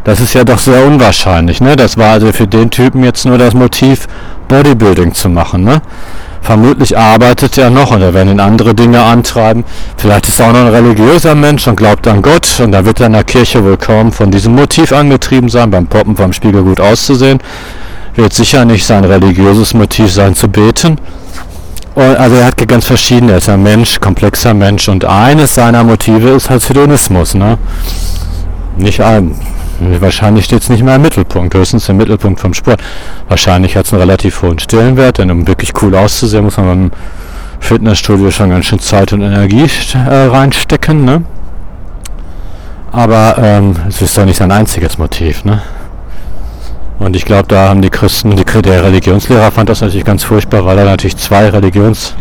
[0.04, 1.76] das ist ja doch sehr unwahrscheinlich, ne?
[1.76, 4.08] Das war also für den Typen jetzt nur das Motiv,
[4.48, 5.82] Bodybuilding zu machen, ne?
[6.44, 9.64] Vermutlich arbeitet er noch und er werden ihn andere Dinge antreiben.
[9.96, 13.00] Vielleicht ist er auch noch ein religiöser Mensch und glaubt an Gott und da wird
[13.00, 16.64] er in der Kirche wohl kaum von diesem Motiv angetrieben sein, beim Poppen vom Spiegel
[16.64, 17.40] gut auszusehen.
[18.16, 20.98] Wird sicher nicht sein religiöses Motiv sein zu beten.
[21.96, 25.84] Und also er hat ganz verschiedene, er ist ein Mensch, komplexer Mensch und eines seiner
[25.84, 27.36] Motive ist halt Hedonismus.
[27.36, 27.58] Ne?
[28.76, 29.36] Nicht ein,
[29.80, 32.82] Wahrscheinlich steht es nicht mehr im Mittelpunkt, höchstens im Mittelpunkt vom Sport.
[33.28, 36.92] Wahrscheinlich hat es einen relativ hohen Stellenwert, denn um wirklich cool auszusehen, muss man beim
[37.60, 41.06] Fitnessstudio schon ganz schön Zeit und Energie äh, reinstecken.
[41.06, 41.24] Ne?
[42.92, 45.44] Aber ähm, es ist doch nicht sein einziges Motiv.
[45.44, 45.62] Ne?
[47.00, 50.66] Und ich glaube, da haben die Christen, die, der Religionslehrer fand das natürlich ganz furchtbar,
[50.66, 52.14] weil er natürlich zwei Religions,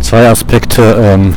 [0.00, 1.34] zwei Aspekte ähm,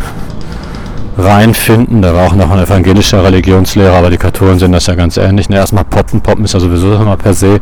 [1.17, 2.01] reinfinden.
[2.01, 5.49] Da war auch noch ein evangelischer Religionslehrer, aber die Katholen sind das ja ganz ähnlich.
[5.49, 6.21] Ne, erstmal Poppen.
[6.21, 7.59] Poppen ist ja sowieso immer per se.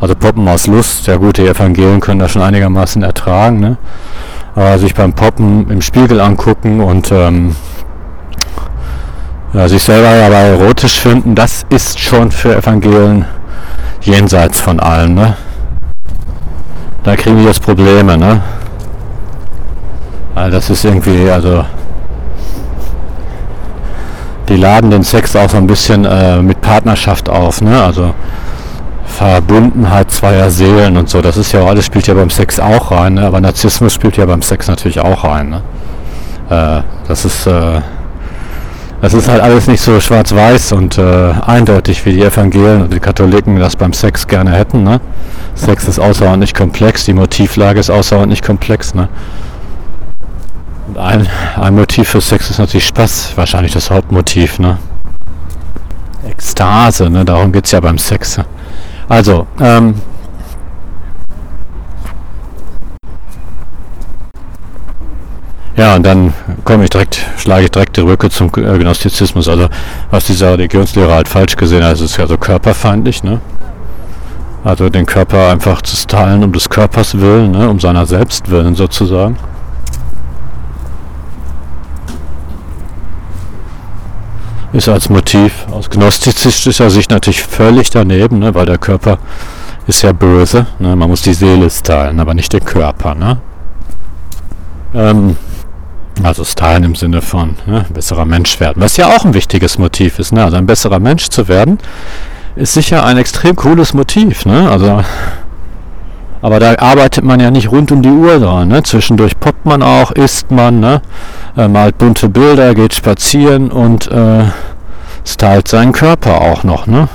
[0.00, 1.06] Also Poppen aus Lust.
[1.06, 3.60] Ja gut, die Evangelien können das schon einigermaßen ertragen.
[3.60, 3.76] Ne?
[4.54, 7.56] Aber sich beim Poppen im Spiegel angucken und ähm,
[9.52, 13.26] ja, sich selber aber erotisch finden, das ist schon für Evangelien
[14.00, 15.14] jenseits von allem.
[15.14, 15.36] Ne?
[17.04, 18.16] Da kriegen die jetzt Probleme.
[18.16, 18.40] Ne?
[20.34, 21.64] Also das ist irgendwie, also
[24.52, 27.82] die laden den Sex auch so ein bisschen äh, mit Partnerschaft auf, ne?
[27.82, 28.12] Also
[29.06, 31.22] Verbundenheit zweier Seelen und so.
[31.22, 33.26] Das ist ja auch alles spielt ja beim Sex auch rein, ne?
[33.26, 35.50] aber Narzissmus spielt ja beim Sex natürlich auch rein.
[35.50, 35.62] Ne?
[36.50, 37.80] Äh, das ist äh,
[39.00, 43.00] das ist halt alles nicht so schwarz-weiß und äh, eindeutig wie die Evangelien und die
[43.00, 44.84] Katholiken das beim Sex gerne hätten.
[44.84, 45.00] Ne?
[45.54, 48.94] Sex ist außerordentlich komplex, die Motivlage ist außerordentlich komplex.
[48.94, 49.08] Ne?
[50.96, 54.78] Ein, ein Motiv für Sex ist natürlich Spaß, wahrscheinlich das Hauptmotiv, ne?
[56.28, 57.24] Ekstase, ne?
[57.24, 58.38] Darum geht es ja beim Sex.
[59.08, 59.94] Also, ähm,
[65.74, 69.48] Ja, und dann komme ich direkt, schlage ich direkt die Rücke zum äh, Gnostizismus.
[69.48, 69.68] Also
[70.10, 73.40] was dieser Religionslehrer halt falsch gesehen hat, ist ja so körperfeindlich, ne?
[74.64, 77.68] Also den Körper einfach zu stylen um des Körpers willen, ne?
[77.68, 79.36] um seiner selbst willen sozusagen.
[84.72, 89.18] Ist als Motiv aus gnostizistischer Sicht natürlich völlig daneben, ne, weil der Körper
[89.86, 90.66] ist ja böse.
[90.78, 93.14] Ne, man muss die Seele stylen, aber nicht den Körper.
[93.14, 93.38] Ne?
[94.94, 95.36] Ähm,
[96.22, 100.18] also stylen im Sinne von ne, besserer Mensch werden, was ja auch ein wichtiges Motiv
[100.18, 100.32] ist.
[100.32, 100.44] Ne?
[100.44, 101.78] Also ein besserer Mensch zu werden,
[102.56, 104.46] ist sicher ein extrem cooles Motiv.
[104.46, 104.70] Ne?
[104.70, 105.02] Also
[106.42, 108.68] aber da arbeitet man ja nicht rund um die Uhr dran.
[108.68, 108.82] Ne?
[108.82, 111.00] Zwischendurch poppt man auch, isst man, ne?
[111.56, 114.44] äh, malt bunte Bilder, geht spazieren und äh,
[115.24, 116.88] stylt seinen Körper auch noch.
[116.88, 117.08] Ne?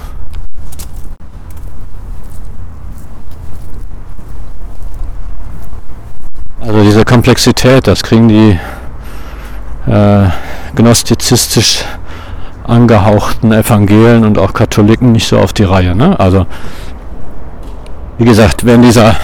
[6.61, 8.57] Also diese Komplexität, das kriegen die
[9.91, 10.29] äh,
[10.75, 11.83] gnostizistisch
[12.65, 15.95] angehauchten Evangelien und auch Katholiken nicht so auf die Reihe.
[15.95, 16.17] Ne?
[16.17, 16.45] Also
[18.17, 19.15] wie gesagt, wenn dieser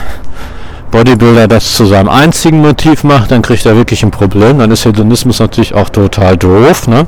[0.91, 4.60] Bodybuilder das zu seinem einzigen Motiv macht, dann kriegt er wirklich ein Problem.
[4.60, 6.88] Dann ist Hedonismus natürlich auch total doof.
[6.88, 7.08] Ne?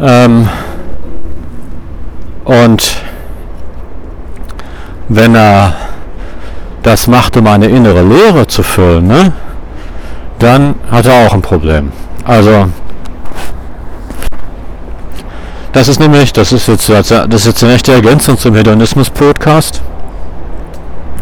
[0.00, 0.48] Ähm
[2.44, 2.96] und
[5.08, 5.74] wenn er
[6.82, 9.32] das macht, um eine innere Leere zu füllen, ne,
[10.38, 11.90] dann hat er auch ein Problem.
[12.24, 12.66] Also
[15.76, 19.82] Das ist nämlich, das ist jetzt, das ist jetzt eine echte Ergänzung zum Hedonismus-Podcast.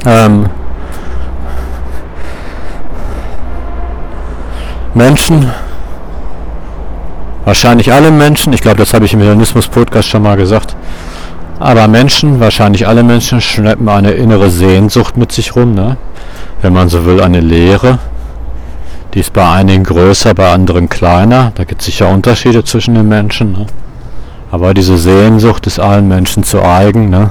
[0.07, 0.51] Ähm,
[4.95, 5.51] Menschen,
[7.45, 10.77] wahrscheinlich alle Menschen, ich glaube, das habe ich im Hedonismus-Podcast schon mal gesagt,
[11.59, 15.97] aber Menschen, wahrscheinlich alle Menschen, schleppen eine innere Sehnsucht mit sich rum, ne?
[16.61, 17.99] wenn man so will, eine Leere.
[19.15, 21.53] Die ist bei einigen größer, bei anderen kleiner.
[21.55, 23.53] Da gibt es sicher Unterschiede zwischen den Menschen.
[23.53, 23.67] Ne?
[24.51, 27.11] Aber diese Sehnsucht ist allen Menschen zu eigen.
[27.11, 27.31] Ne?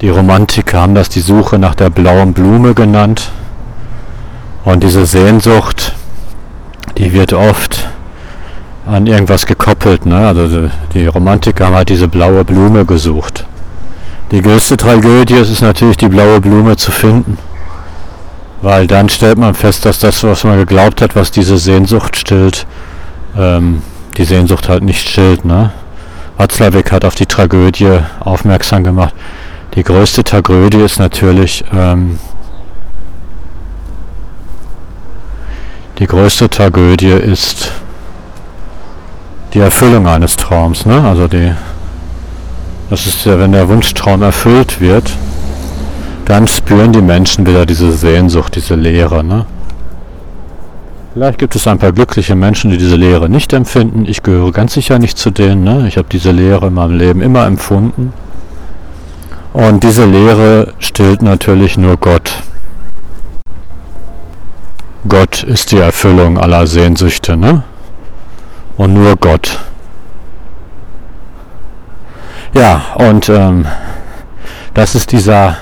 [0.00, 3.32] Die Romantiker haben das die Suche nach der blauen Blume genannt.
[4.64, 5.94] Und diese Sehnsucht,
[6.96, 7.88] die wird oft
[8.86, 10.06] an irgendwas gekoppelt.
[10.06, 10.28] Ne?
[10.28, 13.44] Also die Romantiker haben halt diese blaue Blume gesucht.
[14.30, 17.38] Die größte Tragödie ist es natürlich, die blaue Blume zu finden.
[18.62, 22.66] Weil dann stellt man fest, dass das, was man geglaubt hat, was diese Sehnsucht stillt,
[23.36, 23.82] ähm,
[24.16, 25.44] die Sehnsucht halt nicht stillt.
[25.44, 25.70] Ne?
[26.36, 29.14] Watzlawick hat auf die Tragödie aufmerksam gemacht.
[29.74, 32.18] Die größte Tragödie ist natürlich ähm,
[35.98, 37.72] Die größte Tragödie ist
[39.52, 40.86] die Erfüllung eines Traums.
[40.86, 41.02] Ne?
[41.02, 41.52] Also die,
[42.88, 45.10] das ist ja, wenn der Wunschtraum erfüllt wird,
[46.24, 49.24] dann spüren die Menschen wieder diese Sehnsucht, diese Leere.
[49.24, 49.44] Ne?
[51.14, 54.04] Vielleicht gibt es ein paar glückliche Menschen, die diese Leere nicht empfinden.
[54.06, 55.64] Ich gehöre ganz sicher nicht zu denen.
[55.64, 55.88] Ne?
[55.88, 58.12] Ich habe diese Leere in meinem Leben immer empfunden.
[59.58, 62.44] Und diese Leere stillt natürlich nur Gott.
[65.08, 67.64] Gott ist die Erfüllung aller Sehnsüchte, ne?
[68.76, 69.58] Und nur Gott.
[72.54, 73.66] Ja, und ähm,
[74.74, 75.56] das ist dieser,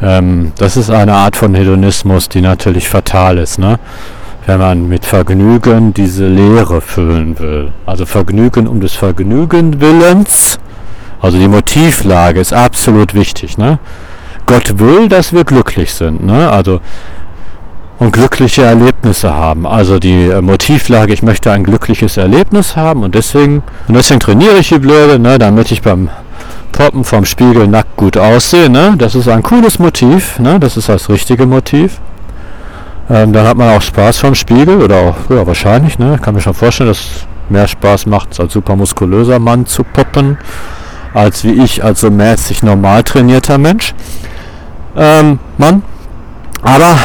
[0.00, 3.78] ähm, das ist eine Art von Hedonismus, die natürlich fatal ist, ne?
[4.46, 7.70] Wenn man mit Vergnügen diese Leere füllen will.
[7.84, 10.58] Also Vergnügen um des Vergnügen Willens.
[11.22, 13.78] Also die Motivlage ist absolut wichtig, ne?
[14.44, 16.50] Gott will, dass wir glücklich sind, ne?
[16.50, 16.80] Also
[18.02, 19.64] und glückliche Erlebnisse haben.
[19.64, 24.58] Also die äh, Motivlage, ich möchte ein glückliches Erlebnis haben und deswegen, und deswegen trainiere
[24.58, 26.08] ich die Blöde, ne, damit ich beim
[26.72, 28.68] Poppen vom Spiegel nackt gut aussehe.
[28.68, 28.94] Ne?
[28.98, 30.58] Das ist ein cooles Motiv, ne?
[30.58, 32.00] das ist das richtige Motiv.
[33.08, 36.18] Ähm, dann hat man auch Spaß vom Spiegel oder auch, ja, wahrscheinlich, ne?
[36.20, 40.38] kann mir schon vorstellen, dass es mehr Spaß macht, als super muskulöser Mann zu poppen,
[41.14, 43.94] als wie ich, als so mäßig normal trainierter Mensch.
[44.96, 45.82] Ähm, Mann.
[46.62, 46.96] Aber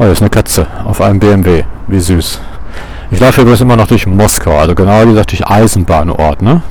[0.00, 1.64] Oh, das ist eine Katze auf einem BMW.
[1.88, 2.40] Wie süß.
[3.10, 6.40] Ich laufe übrigens immer noch durch Moskau, also genau gesagt durch Eisenbahnort.
[6.40, 6.62] Ne?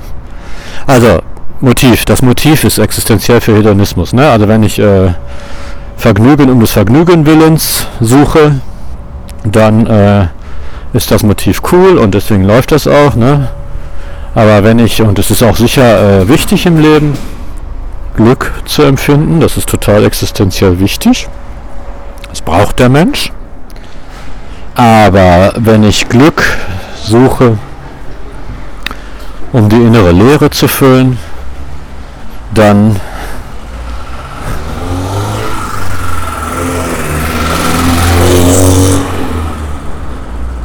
[0.86, 1.19] Also,
[1.60, 2.06] Motiv.
[2.06, 4.13] Das Motiv ist existenziell für Hedonismus.
[4.13, 4.30] Ne?
[4.30, 5.13] Also wenn ich äh,
[5.97, 8.62] Vergnügen um des Vergnügen Willens suche,
[9.43, 10.27] dann äh,
[10.93, 13.15] ist das Motiv cool und deswegen läuft das auch.
[13.15, 13.49] Ne?
[14.38, 17.17] Aber wenn ich, und es ist auch sicher äh, wichtig im Leben,
[18.15, 21.28] Glück zu empfinden, das ist total existenziell wichtig.
[22.30, 23.32] Das braucht der Mensch.
[24.76, 26.43] Aber wenn ich Glück
[27.04, 27.58] suche,
[29.54, 31.17] um die innere Leere zu füllen,
[32.54, 33.00] dann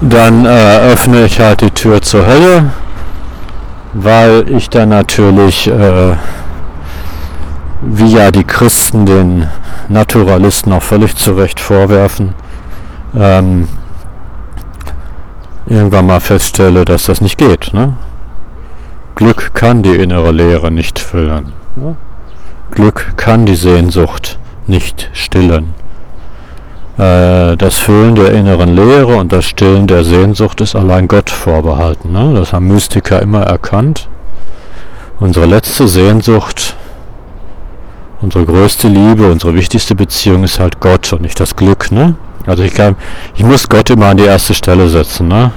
[0.03, 2.71] dann äh, öffne ich halt die Tür zur Hölle,
[3.93, 6.17] weil ich dann natürlich äh,
[7.83, 9.49] wie ja die Christen den
[9.89, 12.35] Naturalisten auch völlig zu Recht vorwerfen,
[13.15, 13.69] ähm,
[15.67, 17.75] irgendwann mal feststelle, dass das nicht geht.
[17.75, 17.97] Ne?
[19.17, 21.53] Glück kann die innere Leere nicht füllen.
[21.77, 21.97] Ne?
[22.71, 25.75] Glück kann die Sehnsucht nicht stillen.
[26.99, 32.13] Äh, das Füllen der inneren Leere und das Stillen der Sehnsucht ist allein Gott vorbehalten.
[32.13, 32.35] Ne?
[32.35, 34.09] Das haben Mystiker immer erkannt.
[35.21, 36.77] Unsere letzte Sehnsucht
[38.23, 42.15] unsere größte Liebe, unsere wichtigste Beziehung ist halt Gott und nicht das Glück, ne?
[42.47, 42.97] Also ich kann,
[43.35, 45.51] ich muss Gott immer an die erste Stelle setzen, ne?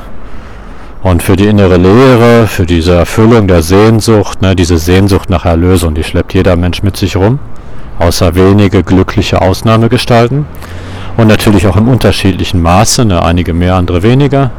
[1.03, 5.93] Und für die innere Lehre, für diese Erfüllung der Sehnsucht, ne, diese Sehnsucht nach Erlösung,
[5.93, 7.37] die schleppt jeder Mensch mit sich rum,
[7.99, 10.47] außer wenige glückliche Ausnahmegestalten.
[11.17, 14.51] Und natürlich auch im unterschiedlichen Maße, ne, einige mehr, andere weniger.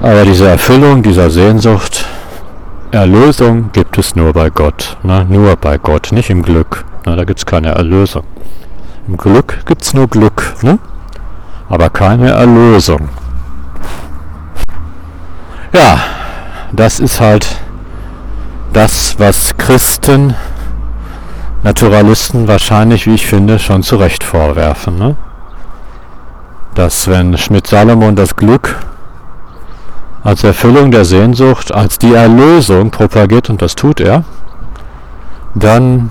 [0.00, 2.06] Aber diese Erfüllung dieser Sehnsucht,
[2.92, 4.96] Erlösung gibt es nur bei Gott.
[5.02, 5.24] Ne?
[5.28, 6.84] Nur bei Gott, nicht im Glück.
[7.06, 7.16] Ne?
[7.16, 8.24] Da gibt es keine Erlösung.
[9.08, 10.78] Im Glück gibt es nur Glück, ne?
[11.68, 13.08] aber keine Erlösung.
[15.72, 16.00] Ja,
[16.72, 17.56] das ist halt
[18.74, 20.34] das, was Christen,
[21.62, 24.98] Naturalisten wahrscheinlich, wie ich finde, schon zu Recht vorwerfen.
[24.98, 25.16] Ne?
[26.74, 28.78] Dass wenn Schmidt-Salomon das Glück
[30.24, 34.24] als Erfüllung der Sehnsucht, als die Erlösung propagiert, und das tut er,
[35.54, 36.10] dann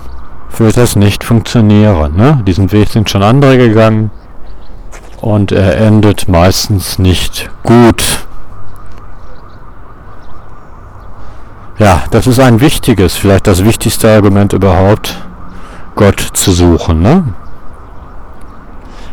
[0.56, 2.16] wird das nicht funktionieren.
[2.16, 2.40] Ne?
[2.46, 4.10] Diesen Weg sind schon andere gegangen
[5.20, 8.26] und er endet meistens nicht gut.
[11.78, 15.16] Ja, das ist ein wichtiges, vielleicht das wichtigste Argument überhaupt,
[15.94, 17.02] Gott zu suchen.
[17.02, 17.24] Ne?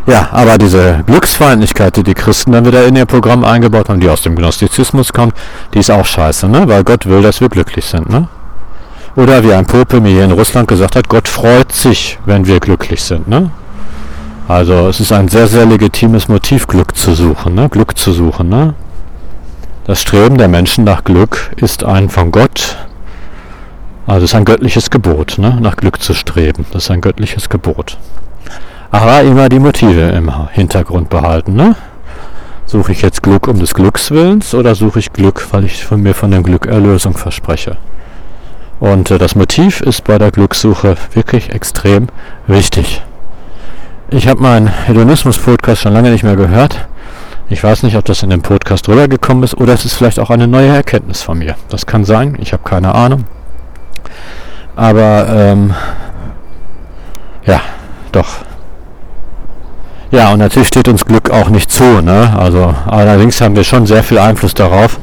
[0.08, 4.10] Ja, aber diese Glücksfeindlichkeit, die die Christen dann wieder in ihr Programm eingebaut haben, die
[4.10, 5.36] aus dem Gnostizismus kommt,
[5.74, 6.68] die ist auch scheiße, ne?
[6.68, 8.10] weil Gott will, dass wir glücklich sind.
[8.10, 8.28] Ne?
[9.16, 12.60] Oder wie ein Pope mir hier in Russland gesagt hat, Gott freut sich, wenn wir
[12.60, 13.28] glücklich sind.
[13.28, 13.52] Ne?
[14.48, 17.54] Also es ist ein sehr, sehr legitimes Motiv, Glück zu suchen.
[17.54, 17.70] Ne?
[17.70, 18.50] Glück zu suchen.
[18.50, 18.74] Ne?
[19.86, 22.78] Das Streben der Menschen nach Glück ist ein von Gott,
[24.10, 25.60] also es ist ein göttliches Gebot, ne?
[25.62, 26.66] nach Glück zu streben.
[26.72, 28.00] Das ist ein göttliches Gebot.
[28.90, 31.54] Aber immer die Motive im Hintergrund behalten.
[31.54, 31.76] Ne?
[32.66, 36.02] Suche ich jetzt Glück um des Glücks willens oder suche ich Glück, weil ich von
[36.02, 37.78] mir von dem Glück Erlösung verspreche?
[38.80, 42.08] Und äh, das Motiv ist bei der Glückssuche wirklich extrem
[42.48, 43.04] wichtig.
[44.10, 46.88] Ich habe meinen Hedonismus-Podcast schon lange nicht mehr gehört.
[47.48, 50.32] Ich weiß nicht, ob das in dem Podcast rübergekommen ist oder es ist vielleicht auch
[50.32, 51.56] eine neue Erkenntnis von mir.
[51.70, 53.26] Das kann sein, ich habe keine Ahnung.
[54.76, 55.74] Aber ähm,
[57.46, 57.62] ja,
[58.12, 58.28] doch.
[60.12, 62.02] Ja, und natürlich steht uns Glück auch nicht zu.
[62.02, 62.34] Ne?
[62.38, 65.00] Also allerdings haben wir schon sehr viel Einfluss darauf,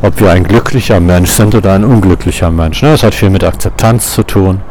[0.00, 2.82] ob wir ein glücklicher Mensch sind oder ein unglücklicher Mensch.
[2.82, 2.92] Ne?
[2.92, 4.62] Das hat viel mit Akzeptanz zu tun.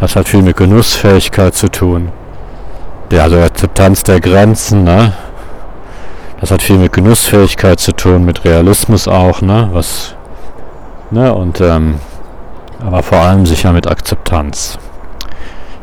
[0.00, 2.10] Das hat viel mit Genussfähigkeit zu tun.
[3.10, 4.84] Der, also Akzeptanz der Grenzen.
[4.84, 5.12] Ne?
[6.40, 9.42] Das hat viel mit Genussfähigkeit zu tun, mit Realismus auch.
[9.42, 9.68] Ne?
[9.72, 10.14] Was,
[11.10, 11.32] ne?
[11.34, 11.96] Und, ähm,
[12.84, 14.78] aber vor allem sicher mit Akzeptanz.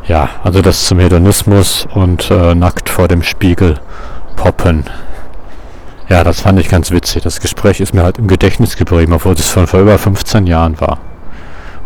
[0.06, 3.78] Ja, also das zum Hedonismus und äh, nackt vor dem Spiegel
[4.36, 4.84] poppen.
[6.08, 7.22] Ja, das fand ich ganz witzig.
[7.22, 10.80] Das Gespräch ist mir halt im Gedächtnis geblieben, obwohl es von vor über 15 Jahren
[10.80, 10.98] war.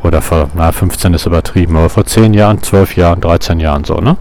[0.02, 3.96] Oder vor, na, 15 ist übertrieben, aber vor 10 Jahren, 12 Jahren, 13 Jahren so,
[3.96, 4.16] ne?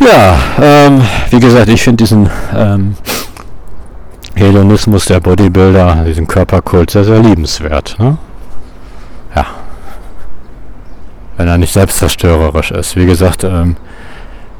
[0.00, 2.94] Ja, ähm, wie gesagt, ich finde diesen ähm,
[4.34, 8.16] Hedonismus der Bodybuilder, diesen Körperkult sehr, sehr liebenswert, ne?
[9.34, 9.46] Ja.
[11.36, 12.96] Wenn er nicht selbstzerstörerisch ist.
[12.96, 13.76] Wie gesagt, ähm,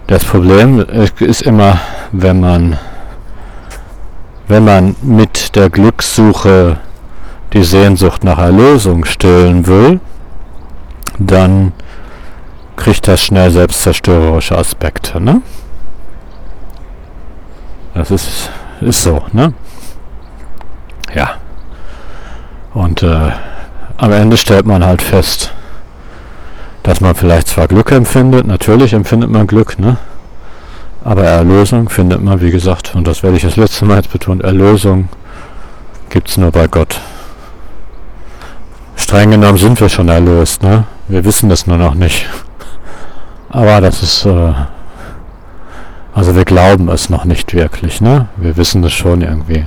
[0.07, 0.85] das Problem
[1.19, 1.81] ist immer,
[2.12, 2.79] wenn man
[4.49, 6.79] wenn man mit der Glückssuche
[7.53, 10.01] die Sehnsucht nach Erlösung stillen will,
[11.19, 11.73] dann
[12.77, 15.43] kriegt das schnell selbstzerstörerische Aspekte, ne?
[17.95, 18.51] Das ist,
[18.81, 19.53] ist so, ne?
[21.14, 21.33] Ja.
[22.73, 23.31] Und äh,
[23.99, 25.53] am Ende stellt man halt fest,
[26.84, 29.99] dass man vielleicht zwar Glück empfindet, natürlich empfindet man Glück, ne?
[31.05, 34.40] Aber Erlösung findet man, wie gesagt, und das werde ich das letzte Mal jetzt betonen,
[34.40, 35.09] Erlösung
[36.11, 37.01] gibt es nur bei Gott.
[38.96, 40.84] Streng genommen sind wir schon erlöst, ne?
[41.09, 42.26] Wir wissen das nur noch nicht.
[43.51, 44.53] Aber das ist, äh,
[46.14, 48.28] also wir glauben es noch nicht wirklich, ne?
[48.36, 49.64] Wir wissen es schon irgendwie.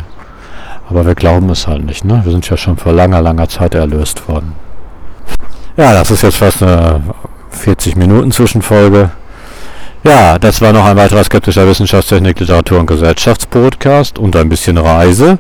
[0.92, 2.20] Aber wir glauben es halt nicht, ne?
[2.26, 4.52] Wir sind ja schon vor langer, langer Zeit erlöst worden.
[5.78, 7.02] Ja, das ist jetzt fast eine
[7.52, 9.10] 40 Minuten Zwischenfolge.
[10.04, 15.40] Ja, das war noch ein weiterer skeptischer Wissenschaftstechnik, Literatur und Gesellschaftspodcast und ein bisschen Reise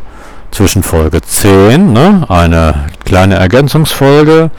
[0.51, 4.51] zwischen Folge 10, ne, eine kleine Ergänzungsfolge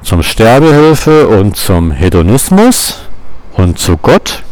[0.00, 3.02] zum Sterbehilfe und zum Hedonismus
[3.58, 4.42] und zu Gott.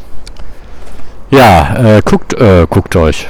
[1.31, 3.29] Ja, äh, guckt, äh, guckt euch.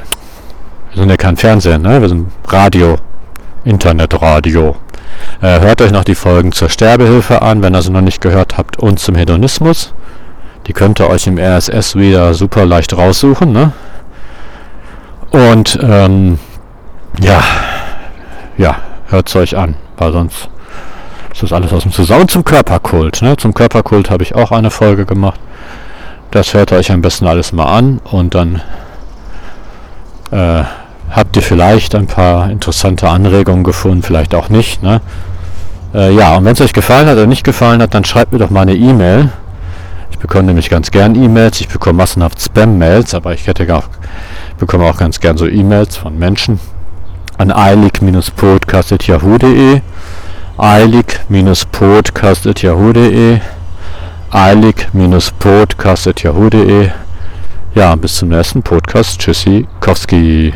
[0.92, 2.02] Wir sind ja kein Fernsehen, ne?
[2.02, 2.96] Wir sind Radio,
[3.64, 4.76] Internetradio.
[5.40, 8.58] Äh, hört euch noch die Folgen zur Sterbehilfe an, wenn ihr sie noch nicht gehört
[8.58, 9.94] habt, und zum Hedonismus.
[10.66, 13.52] Die könnt ihr euch im RSS wieder super leicht raussuchen.
[13.52, 13.72] Ne?
[15.30, 16.38] Und ähm,
[17.18, 17.42] ja,
[18.58, 18.76] ja,
[19.08, 20.50] hört es euch an, weil sonst
[21.32, 22.28] ist das alles aus dem Zusammen.
[22.28, 23.22] zum Körperkult.
[23.22, 23.38] Ne?
[23.38, 25.40] Zum Körperkult habe ich auch eine Folge gemacht.
[26.32, 28.60] Das hört euch am besten alles mal an und dann
[30.30, 30.64] äh,
[31.12, 34.82] habt ihr vielleicht ein paar interessante Anregungen gefunden, vielleicht auch nicht.
[34.82, 35.00] Ne?
[35.94, 38.38] Äh, ja, und wenn es euch gefallen hat oder nicht gefallen hat, dann schreibt mir
[38.38, 39.30] doch mal eine E-Mail
[40.22, 41.60] bekomme nämlich ganz gern E-Mails.
[41.60, 43.84] Ich bekomme massenhaft Spam-Mails, aber ich hätte auch,
[44.56, 46.58] bekomme auch ganz gern so E-Mails von Menschen
[47.36, 49.82] an eilig-podcast.yahoo.de
[50.56, 53.40] eilig-podcast.yahoo.de
[54.30, 56.90] eilig-podcast.yahoo.de
[57.74, 59.18] Ja, bis zum nächsten Podcast.
[59.20, 60.54] Tschüssi, Kowski.